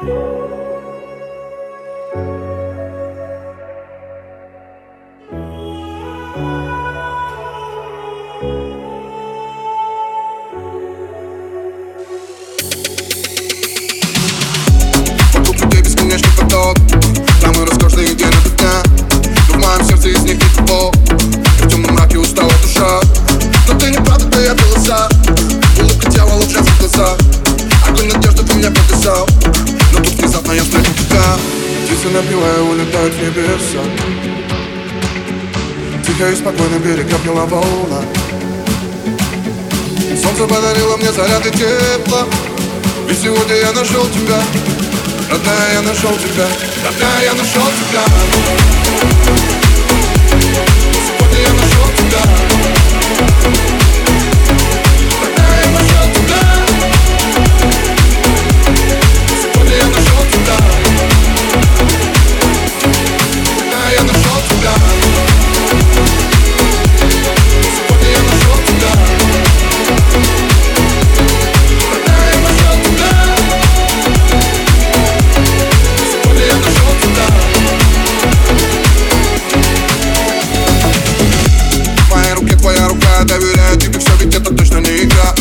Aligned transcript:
Música 0.00 0.57
Птицы 32.08 32.22
напевая 32.22 32.60
улетают 32.62 33.14
в 33.14 33.20
небеса 33.20 33.82
Тихо 36.06 36.30
и 36.30 36.34
спокойно 36.36 36.78
берег 36.78 37.12
обняла 37.12 37.44
волна. 37.44 38.02
Солнце 40.22 40.46
подарило 40.46 40.96
мне 40.96 41.12
заряды 41.12 41.50
тепла. 41.50 42.26
Ведь 43.08 43.18
сегодня 43.18 43.56
я 43.56 43.72
нашел 43.72 44.06
тебя. 44.06 44.40
Родная, 45.30 45.72
я 45.74 45.82
нашел 45.82 46.12
тебя. 46.12 46.46
Родная, 46.86 47.24
я 47.24 47.34
нашел 47.34 47.62
тебя 47.90 49.67
я 83.18 83.24
доверяю 83.24 83.76
тебе 83.76 83.98
все, 83.98 84.10
ведь 84.20 84.34
это 84.34 84.54
точно 84.54 84.78
не 84.78 85.02
игра. 85.02 85.34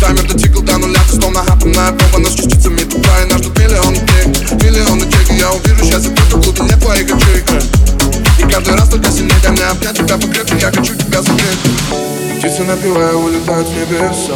Таймер 0.00 0.22
дотикал 0.28 0.62
до 0.62 0.78
нуля, 0.78 1.00
ты 1.10 1.16
словно 1.16 1.40
атомная 1.40 1.90
бомба 1.90 2.18
Нас 2.18 2.34
частицами 2.34 2.80
тупа 2.80 3.08
и 3.22 3.32
нас 3.32 3.40
ждут 3.40 3.58
миллионы 3.58 3.96
дней 3.96 4.26
Миллионы 4.62 5.04
и 5.30 5.34
я 5.34 5.50
увижу 5.52 5.84
счастье 5.84 6.12
только 6.14 6.36
в 6.36 6.44
глубине 6.44 6.76
твоих 6.76 7.06
очей 7.06 7.42
И 8.38 8.42
каждый 8.52 8.74
раз 8.74 8.88
только 8.88 9.10
сильнее 9.10 9.34
дай 9.42 9.52
мне 9.52 9.64
обнять 9.64 9.96
тебя 9.96 10.16
покрепче 10.18 10.56
Я 10.60 10.70
хочу 10.70 10.94
тебя 10.94 11.22
согреть 11.22 11.58
Птицы 12.38 12.64
напевая 12.64 13.14
улетают 13.14 13.66
в 13.66 13.72
небеса. 13.72 14.34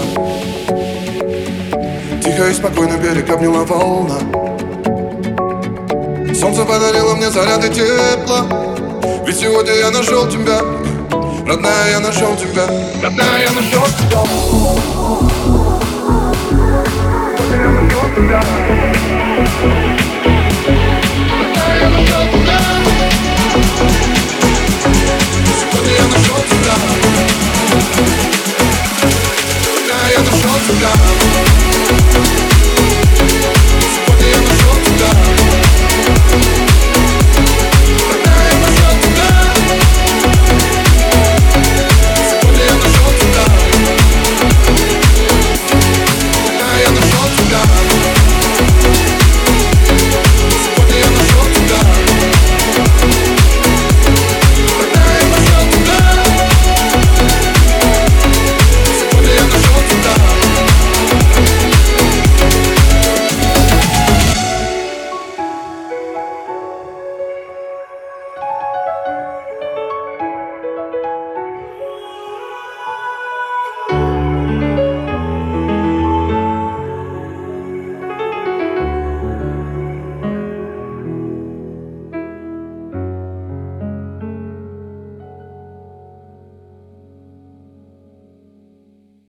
Тихо 2.22 2.48
и 2.48 2.55
спокойно 2.55 2.97
берег 2.97 3.28
обняла 3.28 3.65
волна. 3.65 4.19
Солнце 6.34 6.65
подарило 6.65 7.15
мне 7.15 7.31
заряды 7.31 7.69
тепла. 7.69 8.47
Ведь 9.27 9.37
сегодня 9.37 9.75
я 9.75 9.91
нашел 9.91 10.27
тебя 10.28 10.62
Родная, 11.49 11.91
я 11.93 12.01
нашел 12.01 12.37
тебя. 12.37 12.67
Родная, 13.03 13.41
я 13.41 13.51
нашел 13.53 13.83
тебя. 13.87 14.23
Я 17.51 17.71
нашел 17.71 18.05
тебя 18.15 18.43
Родная, 21.41 21.81
я 21.81 21.89
нашел 21.89 22.23
тебя 22.33 22.59
Сегодня 25.59 25.93
я 25.95 26.06
нашел 26.06 26.37
тебя. 26.50 26.75
Родная, 29.65 30.12
я 30.12 30.21
нашел 30.21 30.56
тебя. 30.69 31.18